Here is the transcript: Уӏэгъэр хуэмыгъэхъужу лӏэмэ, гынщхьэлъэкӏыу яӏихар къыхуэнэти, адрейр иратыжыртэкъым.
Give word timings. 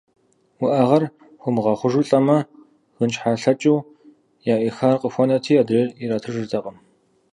Уӏэгъэр 0.63 1.03
хуэмыгъэхъужу 1.41 2.05
лӏэмэ, 2.07 2.37
гынщхьэлъэкӏыу 2.97 3.85
яӏихар 4.53 4.95
къыхуэнэти, 5.01 5.59
адрейр 5.61 5.87
иратыжыртэкъым. 6.03 6.77